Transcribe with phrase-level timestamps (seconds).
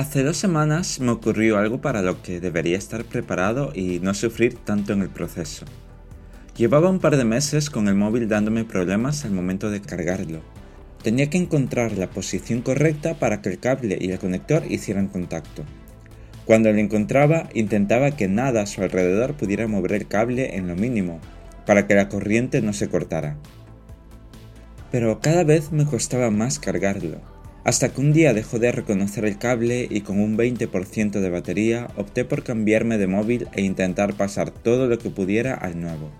[0.00, 4.54] Hace dos semanas me ocurrió algo para lo que debería estar preparado y no sufrir
[4.54, 5.66] tanto en el proceso.
[6.56, 10.40] Llevaba un par de meses con el móvil dándome problemas al momento de cargarlo.
[11.02, 15.64] Tenía que encontrar la posición correcta para que el cable y el conector hicieran contacto.
[16.46, 20.76] Cuando lo encontraba, intentaba que nada a su alrededor pudiera mover el cable en lo
[20.76, 21.20] mínimo,
[21.66, 23.36] para que la corriente no se cortara.
[24.90, 27.20] Pero cada vez me costaba más cargarlo
[27.64, 31.88] hasta que un día dejó de reconocer el cable y con un 20% de batería
[31.96, 36.10] opté por cambiarme de móvil e intentar pasar todo lo que pudiera al nuevo.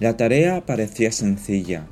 [0.00, 1.86] La tarea parecía sencilla,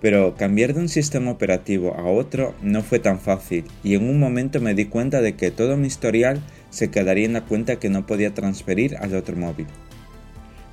[0.00, 4.18] pero cambiar de un sistema operativo a otro no fue tan fácil y en un
[4.18, 7.90] momento me di cuenta de que todo mi historial se quedaría en la cuenta que
[7.90, 9.66] no podía transferir al otro móvil.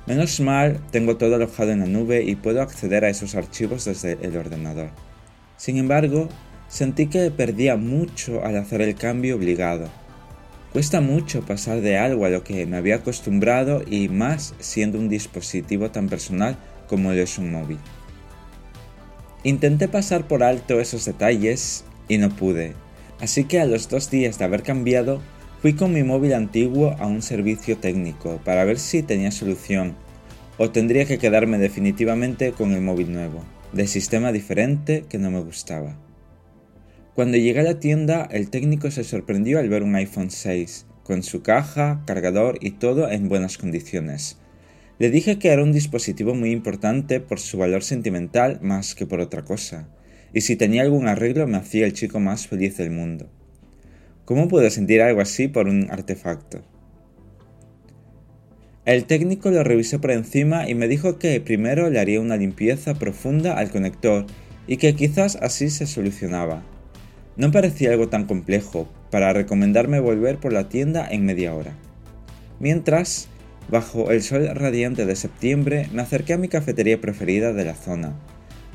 [0.06, 4.16] Menos mal, tengo todo alojado en la nube y puedo acceder a esos archivos desde
[4.22, 4.88] el ordenador.
[5.58, 6.30] Sin embargo,
[6.68, 9.88] Sentí que perdía mucho al hacer el cambio obligado.
[10.72, 15.08] Cuesta mucho pasar de algo a lo que me había acostumbrado y más siendo un
[15.08, 17.78] dispositivo tan personal como lo es un móvil.
[19.44, 22.74] Intenté pasar por alto esos detalles y no pude,
[23.18, 25.22] así que a los dos días de haber cambiado
[25.62, 29.94] fui con mi móvil antiguo a un servicio técnico para ver si tenía solución
[30.58, 35.40] o tendría que quedarme definitivamente con el móvil nuevo, de sistema diferente que no me
[35.40, 35.96] gustaba.
[37.18, 41.24] Cuando llegué a la tienda, el técnico se sorprendió al ver un iPhone 6, con
[41.24, 44.38] su caja, cargador y todo en buenas condiciones.
[45.00, 49.18] Le dije que era un dispositivo muy importante por su valor sentimental más que por
[49.20, 49.88] otra cosa,
[50.32, 53.28] y si tenía algún arreglo me hacía el chico más feliz del mundo.
[54.24, 56.62] ¿Cómo puedo sentir algo así por un artefacto?
[58.84, 62.94] El técnico lo revisó por encima y me dijo que primero le haría una limpieza
[62.94, 64.24] profunda al conector
[64.68, 66.77] y que quizás así se solucionaba.
[67.38, 71.72] No parecía algo tan complejo para recomendarme volver por la tienda en media hora.
[72.58, 73.28] Mientras,
[73.68, 78.16] bajo el sol radiante de septiembre, me acerqué a mi cafetería preferida de la zona,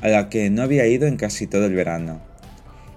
[0.00, 2.22] a la que no había ido en casi todo el verano.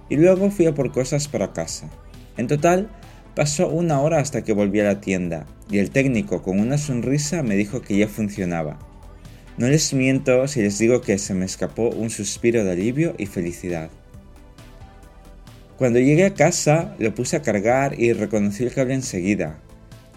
[0.08, 1.90] Y luego fui a por cosas para casa.
[2.38, 2.88] En total,
[3.34, 7.42] pasó una hora hasta que volví a la tienda, y el técnico con una sonrisa
[7.42, 8.78] me dijo que ya funcionaba.
[9.58, 13.26] No les miento si les digo que se me escapó un suspiro de alivio y
[13.26, 13.90] felicidad.
[15.78, 19.60] Cuando llegué a casa lo puse a cargar y reconocí el cable enseguida.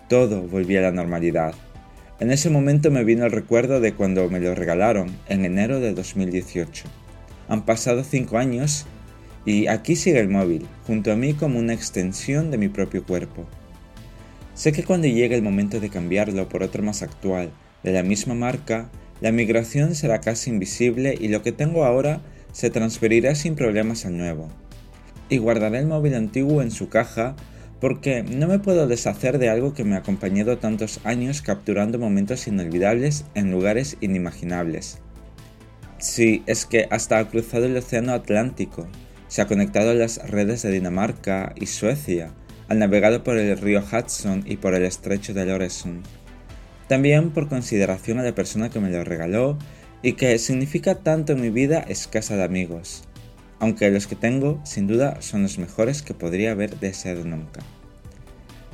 [0.10, 1.54] Todo volvía a la normalidad.
[2.20, 5.94] En ese momento me vino el recuerdo de cuando me lo regalaron, en enero de
[5.94, 6.86] 2018.
[7.48, 8.88] Han pasado 5 años
[9.46, 13.46] y aquí sigue el móvil, junto a mí como una extensión de mi propio cuerpo.
[14.56, 17.52] Sé que cuando llegue el momento de cambiarlo por otro más actual,
[17.84, 18.90] de la misma marca,
[19.22, 22.20] la migración será casi invisible y lo que tengo ahora
[22.52, 24.50] se transferirá sin problemas al nuevo
[25.32, 27.36] y guardaré el móvil antiguo en su caja
[27.80, 32.48] porque no me puedo deshacer de algo que me ha acompañado tantos años capturando momentos
[32.48, 35.00] inolvidables en lugares inimaginables.
[35.98, 38.88] Sí, es que hasta ha cruzado el Océano Atlántico,
[39.30, 42.34] se ha conectado a las redes de Dinamarca y Suecia,
[42.68, 46.04] ha navegado por el río Hudson y por el estrecho de Loresund.
[46.90, 49.58] También por consideración a la persona que me lo regaló
[50.04, 53.08] y que significa tanto en mi vida escasa de amigos
[53.62, 57.62] aunque los que tengo sin duda son los mejores que podría haber deseado nunca.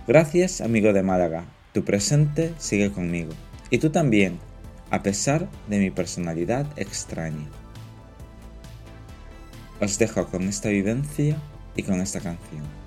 [0.07, 1.43] Gracias amigo de Málaga,
[1.73, 3.33] tu presente sigue conmigo,
[3.69, 4.39] y tú también,
[4.89, 7.49] a pesar de mi personalidad extraña.
[9.81, 11.35] Os dejo con esta vivencia
[11.75, 12.86] y con esta canción.